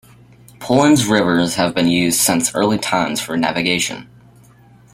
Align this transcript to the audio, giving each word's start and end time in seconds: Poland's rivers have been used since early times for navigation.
Poland's 0.59 1.05
rivers 1.05 1.53
have 1.57 1.75
been 1.75 1.85
used 1.87 2.19
since 2.19 2.55
early 2.55 2.79
times 2.79 3.21
for 3.21 3.37
navigation. 3.37 4.09